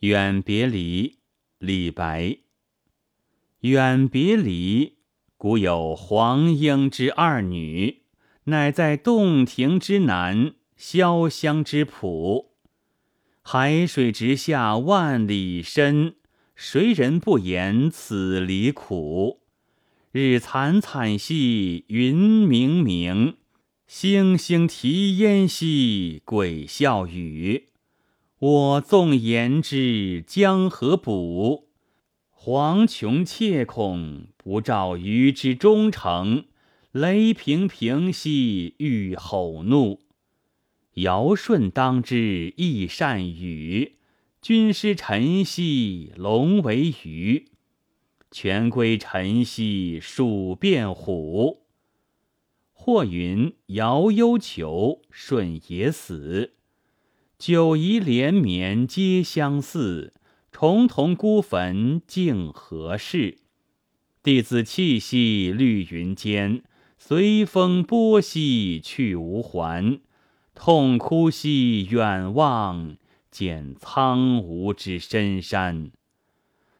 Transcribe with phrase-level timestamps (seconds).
[0.00, 1.18] 远别离，
[1.58, 2.38] 李白。
[3.62, 4.98] 远别离，
[5.36, 8.02] 古有黄莺之二女，
[8.44, 12.52] 乃在洞庭之南，潇湘之浦。
[13.42, 16.14] 海水直下万里深，
[16.54, 19.40] 谁人不言此离苦？
[20.12, 23.34] 日惨惨兮云冥冥，
[23.88, 27.70] 星星啼烟兮鬼笑语。
[28.40, 31.70] 我纵言之将何补？
[32.30, 36.44] 黄琼切恐不照鱼之忠诚，
[36.92, 40.02] 雷平平兮欲吼怒。
[40.94, 43.96] 尧舜当之亦善语，
[44.40, 47.48] 君师臣兮龙为鱼。
[48.30, 51.64] 权归臣兮鼠变虎。
[52.72, 56.57] 或云尧忧囚，舜也死。
[57.38, 60.12] 九夷连绵皆相似，
[60.50, 63.38] 重同孤坟竟何事？
[64.24, 66.64] 弟子气息绿云间，
[66.98, 70.00] 随风波兮去无还。
[70.52, 72.96] 痛哭兮远望，
[73.30, 75.92] 见苍梧之深山。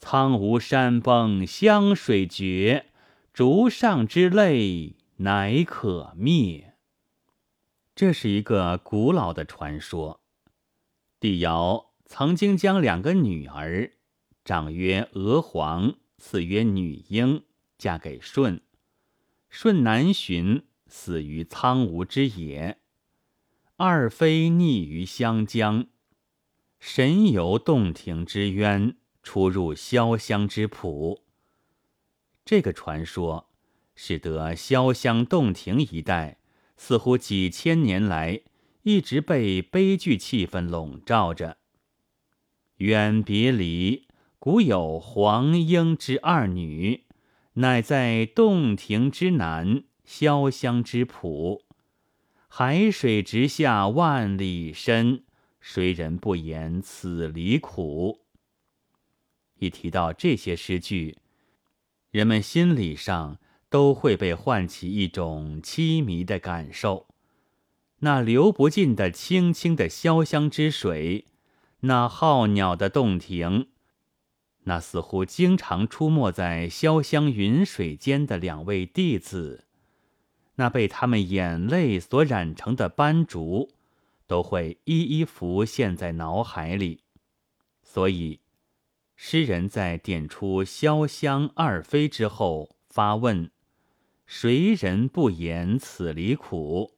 [0.00, 2.86] 苍梧山崩湘水绝，
[3.32, 6.74] 竹上之泪乃可灭。
[7.94, 10.19] 这是一个古老的传说。
[11.20, 13.92] 帝尧曾经将两个女儿，
[14.42, 17.44] 长曰娥皇，次曰女英，
[17.76, 18.62] 嫁给舜。
[19.50, 22.78] 舜南巡，死于苍梧之野。
[23.76, 25.88] 二妃溺于湘江，
[26.78, 31.22] 神游洞庭之渊，出入潇湘之浦。
[32.46, 33.50] 这个传说，
[33.94, 36.38] 使得潇湘洞庭一带，
[36.78, 38.40] 似乎几千年来。
[38.90, 41.58] 一直被悲剧气氛笼罩着。
[42.78, 44.08] 远别离，
[44.40, 47.04] 古有黄莺之二女，
[47.52, 51.62] 乃在洞庭之南，潇湘之浦。
[52.48, 55.22] 海水直下万里深，
[55.60, 58.22] 谁人不言此离苦？
[59.60, 61.18] 一提到这些诗句，
[62.10, 67.06] 人们心理上都会被唤起一种凄迷的感受。
[68.00, 71.26] 那流不尽的清清的潇湘之水，
[71.80, 73.68] 那浩鸟的洞庭，
[74.64, 79.66] 那似乎经常出没在潇湘云水间的两位弟子，
[80.54, 83.70] 那被他们眼泪所染成的斑竹，
[84.26, 87.02] 都会一一浮现在脑海里。
[87.82, 88.40] 所以，
[89.14, 93.50] 诗人在点出潇湘二妃之后，发问
[94.24, 96.94] ：“谁人不言此离苦？”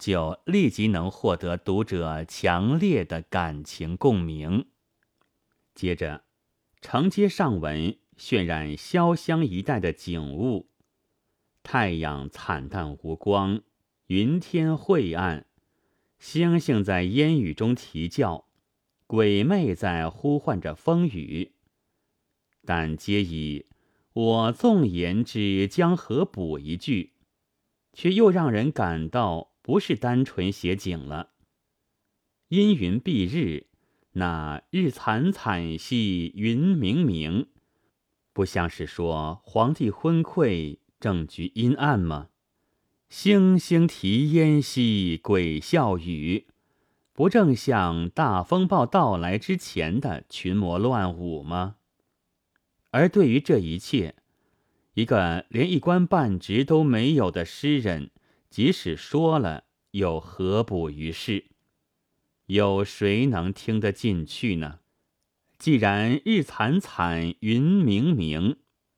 [0.00, 4.66] 就立即能获得读者强烈的感情共鸣。
[5.74, 6.24] 接着，
[6.80, 10.70] 承接上文，渲染潇湘一带的景物：
[11.62, 13.60] 太阳惨淡无光，
[14.06, 15.44] 云天晦暗，
[16.18, 18.46] 星星在烟雨中啼叫，
[19.06, 21.52] 鬼魅在呼唤着风雨。
[22.64, 23.66] 但皆以
[24.14, 27.12] “我纵言之，将何补”一句，
[27.92, 29.49] 却又让人感到。
[29.70, 31.30] 不是单纯写景了。
[32.48, 33.68] 阴云蔽日，
[34.14, 37.46] 那日惨惨兮云冥冥，
[38.32, 42.30] 不像是说皇帝昏聩，政局阴暗吗？
[43.08, 46.48] 星星啼烟兮鬼笑语，
[47.12, 51.76] 不正像大风暴到来之前的群魔乱舞吗？
[52.90, 54.16] 而对于这一切，
[54.94, 58.10] 一个连一官半职都没有的诗人。
[58.50, 59.62] 即使说了，
[59.92, 61.44] 又何补于事？
[62.46, 64.80] 有谁能听得进去呢？
[65.56, 68.56] 既然日惨惨，云冥冥，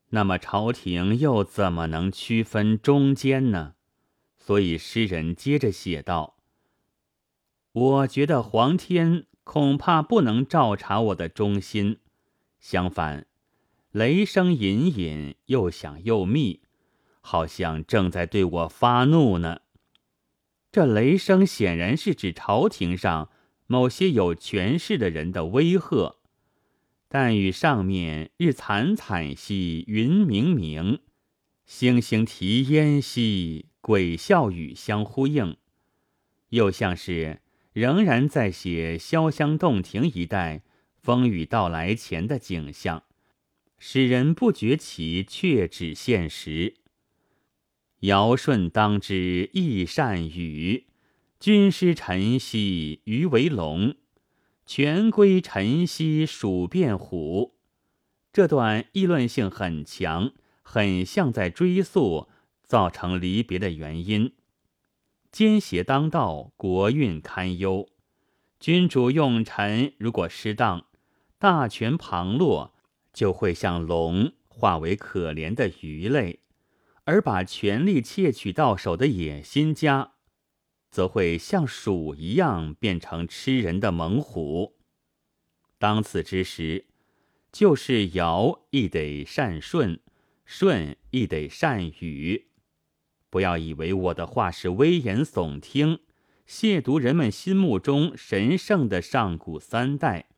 [0.09, 3.75] 那么朝廷又怎么能区分中间呢？
[4.35, 6.37] 所以诗人接着写道
[7.73, 11.99] ：“我觉得皇天恐怕不能照察我的忠心，
[12.59, 13.27] 相反，
[13.91, 16.61] 雷声隐隐，又响又密。”
[17.25, 19.61] 好像正在对我发怒呢。
[20.71, 23.29] 这雷声显然是指朝廷上
[23.65, 26.17] 某些有权势的人的威吓，
[27.07, 30.99] 但与上面“日惨惨兮云冥冥，
[31.65, 35.55] 星星啼烟兮鬼笑语”相呼应，
[36.49, 37.41] 又像是
[37.71, 40.63] 仍然在写潇湘洞庭一带
[40.95, 43.03] 风雨到来前的景象，
[43.77, 46.75] 使人不觉其确指现实。
[48.03, 50.87] 尧舜当之亦善禹，
[51.39, 53.95] 君师臣兮鱼为龙。
[54.65, 57.55] 权归臣兮鼠变虎。
[58.33, 62.27] 这段议论性很强，很像在追溯
[62.65, 64.33] 造成离别的原因。
[65.31, 67.87] 奸邪当道，国运堪忧。
[68.59, 70.87] 君主用臣如果失当，
[71.39, 72.73] 大权旁落，
[73.13, 76.39] 就会像龙化为可怜的鱼类；
[77.05, 80.13] 而把权力窃取到手的野心家，
[80.89, 84.77] 则会像鼠一样变成吃人的猛虎。
[85.77, 86.87] 当此之时。
[87.53, 89.99] 就是尧亦得善舜，
[90.43, 92.47] 舜亦得善禹。
[93.29, 95.99] 不要以为我的话是危言耸听，
[96.47, 100.29] 亵渎人们心目中神圣的上古三代。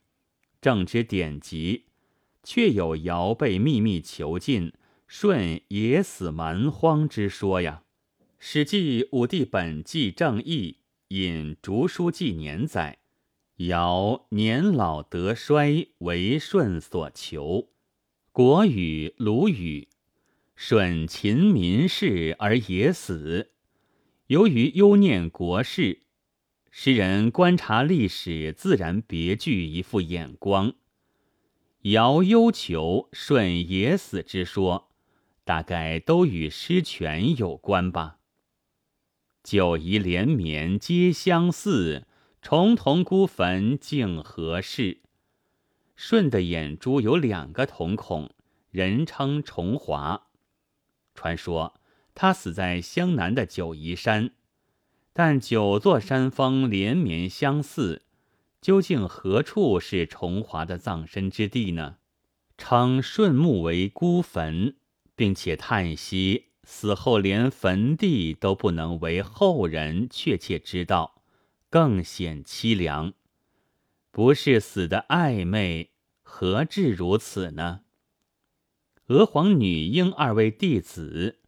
[0.59, 1.85] 正之典籍，
[2.43, 4.73] 确有尧被秘密囚禁，
[5.07, 7.83] 舜也死蛮荒之说呀。
[8.39, 10.77] 《史记·武帝本纪正义》
[11.15, 12.99] 引《竹书纪年》载。
[13.57, 17.69] 尧年老德衰，为舜所求。
[18.33, 19.87] 国语《鲁语》：
[20.57, 23.51] 舜勤民事而也死。
[24.27, 26.01] 由于忧念国事，
[26.69, 30.73] 诗人观察历史，自然别具一副眼光。
[31.83, 34.89] 尧忧求，舜也死之说，
[35.45, 38.17] 大概都与失权有关吧。
[39.41, 42.05] 九夷连绵皆相似。
[42.41, 45.01] 重瞳孤坟竟何事？
[45.95, 48.29] 舜的眼珠有两个瞳孔，
[48.69, 50.27] 人称重华。
[51.15, 51.81] 传说
[52.13, 54.29] 他死在湘南的九夷山，
[55.11, 58.03] 但九座山峰连绵相似，
[58.61, 61.97] 究竟何处是重华的葬身之地呢？
[62.59, 64.75] 称舜墓为孤坟，
[65.15, 71.23] 并且叹息死后连坟地都不能为后人确切知道。
[71.69, 73.13] 更显凄凉，
[74.11, 75.89] 不是死的暧昧，
[76.21, 77.81] 何至如此呢？
[79.07, 81.39] 娥皇女英二位弟子，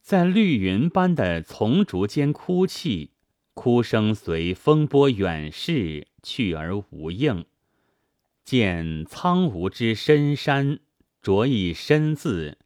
[0.00, 3.10] 在绿云般的丛竹间哭泣，
[3.52, 7.44] 哭声随风波远逝，去而无应。
[8.42, 10.78] 见苍梧之深山，
[11.20, 12.56] 着一深字，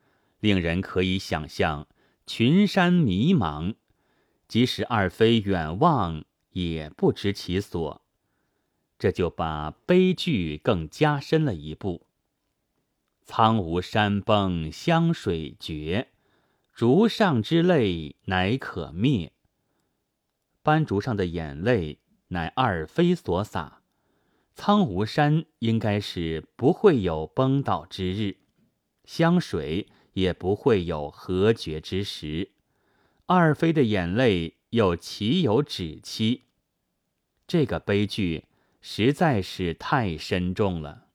[0.42, 1.88] 令人可以想象
[2.26, 3.76] 群山迷茫，
[4.46, 6.26] 即使二妃远望。
[6.52, 8.02] 也不知其所，
[8.98, 12.06] 这就把悲剧更加深了一步。
[13.24, 16.08] 苍梧山崩湘水绝，
[16.74, 19.32] 竹上之泪乃可灭。
[20.62, 23.80] 斑竹上的眼泪乃二妃所洒，
[24.54, 28.36] 苍梧山应该是不会有崩倒之日，
[29.06, 32.50] 湘水也不会有和绝之时。
[33.26, 34.56] 二妃的眼泪。
[34.72, 36.44] 又岂有止期？
[37.46, 38.46] 这个悲剧
[38.80, 41.08] 实在是太深重了。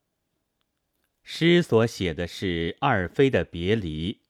[1.23, 4.21] 诗所写的是二妃的别离，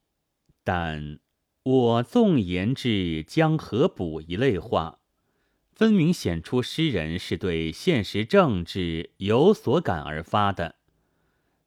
[0.64, 1.18] 但
[1.62, 5.00] 我纵言之将何补一类话，
[5.72, 10.76] 分明显出诗人是对现实政治有所感而发的。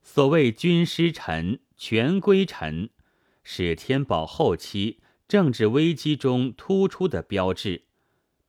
[0.01, 2.91] 所谓君师臣，权归臣，
[3.43, 4.99] 是天宝后期。
[5.27, 7.85] 政治危机中突出的标志，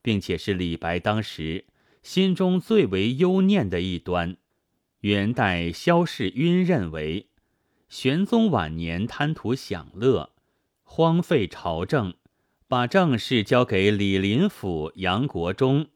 [0.03, 1.65] 并且是李白当时
[2.03, 4.37] 心中最为忧念的一端。
[5.01, 7.29] 元代萧士赟认为，
[7.89, 10.35] 玄宗晚年贪图享乐，
[10.83, 12.13] 荒废朝政，
[12.69, 15.87] 把政事交给李林甫、杨国忠，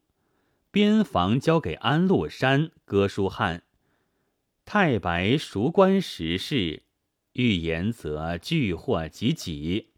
[0.70, 3.64] 边防交给安禄山、哥舒翰。
[4.64, 6.84] 太白熟观时事，
[7.36, 9.88] 欲言则惧祸及己。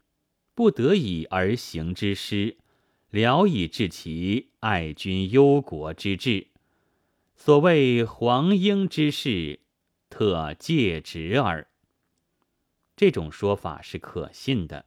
[0.53, 2.57] 不得已而行之师，
[3.11, 6.47] 聊以致其爱君忧国之志。
[7.37, 9.61] 所谓黄英之事，
[10.09, 11.69] 特戒职耳。
[12.97, 14.85] 这种说法是可信的。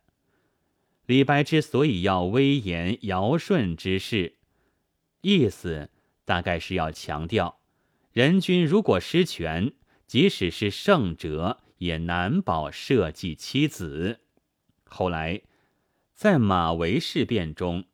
[1.07, 4.35] 李白之所以要威严尧舜之事，
[5.23, 5.89] 意思
[6.27, 7.59] 大概是要强调，
[8.13, 9.73] 人君如果失权，
[10.07, 14.21] 即使是圣哲，也难保社稷妻子。
[14.85, 15.43] 后来。
[16.15, 17.87] 在马嵬事变中，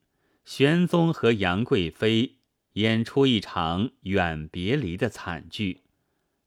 [0.44, 2.34] 玄宗和杨贵妃
[2.74, 5.80] 演出一场远别离的惨剧，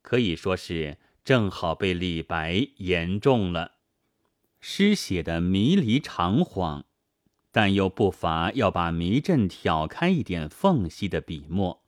[0.03, 3.77] 可以说是正好被李白言中了。
[4.59, 6.83] 诗写的迷离长恍，
[7.51, 11.81] 但又不乏要把迷阵挑开一点缝隙的笔墨。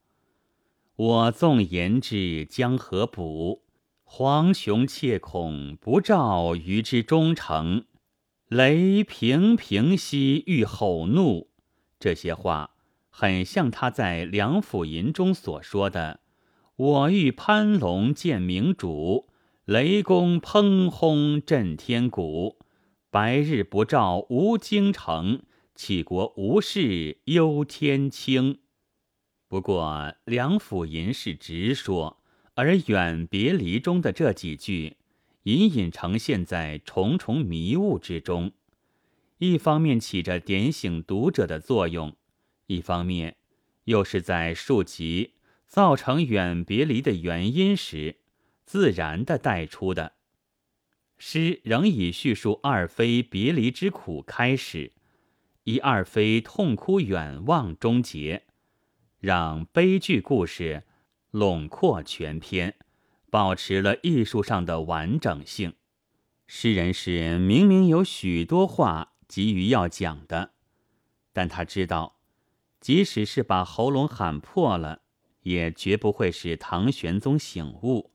[0.95, 3.61] 我纵言之，将何补？
[4.05, 7.85] 惶穷切恐不照于之忠诚。
[8.47, 11.49] 雷平平兮欲吼怒，
[11.99, 12.75] 这些话
[13.09, 16.19] 很像他在《梁甫吟》中所说的
[16.75, 19.29] ：“我欲攀龙见明主，
[19.65, 22.59] 雷公砰轰震天鼓。
[23.09, 25.43] 白日不照无京城，
[25.75, 28.59] 杞国无事忧天清。
[29.47, 32.22] 不过梁甫吟是直说，
[32.55, 34.97] 而远别离中的这几句，
[35.43, 38.51] 隐隐呈现在重重迷雾之中。
[39.39, 42.15] 一方面起着点醒读者的作用，
[42.67, 43.37] 一方面
[43.85, 45.33] 又是在述及。
[45.65, 48.17] 造成远别离的原因时，
[48.63, 50.13] 自然的带出的
[51.17, 54.91] 诗，仍以叙述二妃别离之苦开始，
[55.63, 58.43] 以二妃痛哭远望终结，
[59.19, 60.83] 让悲剧故事
[61.33, 62.77] 笼括全篇，
[63.29, 65.73] 保持了艺术上的完整性。
[66.45, 70.53] 诗人是明明有许多话急于要讲的，
[71.33, 72.19] 但他知道，
[72.79, 75.01] 即使是把喉咙喊破了。
[75.41, 78.13] 也绝不会使唐玄宗醒悟，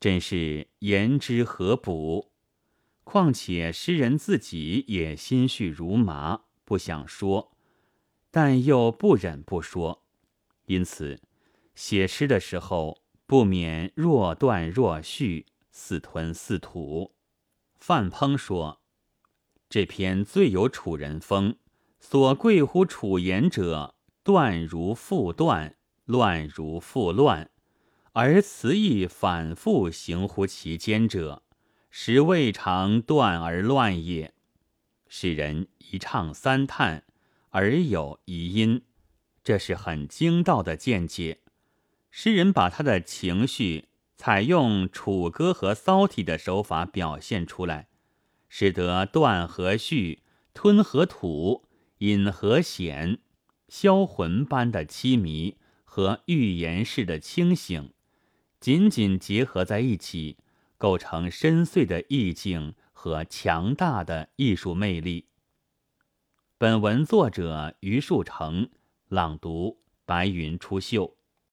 [0.00, 2.32] 真是言之何补？
[3.02, 7.52] 况且诗人自己也心绪如麻，不想说，
[8.30, 10.06] 但又不忍不说，
[10.64, 11.20] 因此
[11.74, 17.14] 写诗的时候不免若断若续，似吞似吐。
[17.78, 18.80] 范怦说
[19.68, 21.56] ：“这篇最有楚人风，
[22.00, 25.76] 所贵乎楚言者，断如复断。”
[26.06, 27.50] 乱如复乱，
[28.12, 31.42] 而词意反复行乎其间者，
[31.90, 34.34] 实未尝断而乱也。
[35.08, 37.04] 使人一唱三叹，
[37.48, 38.82] 而有遗音，
[39.42, 41.40] 这是很精到的见解。
[42.16, 47.88] 诗人把他的情绪采用楚歌和骚体的手法表现出来，
[48.48, 50.22] 使得断和续、
[50.54, 51.64] 吞和吐、
[51.98, 53.18] 隐和显、
[53.68, 55.56] 销魂般的凄迷。
[55.82, 57.92] 和寓言式的清醒，
[58.60, 60.36] 紧紧结合在一起，
[60.78, 65.26] 构成深邃的意境和强大的艺术魅力。
[66.58, 68.70] 本文作者余树成
[69.08, 71.14] 朗读：白云出岫。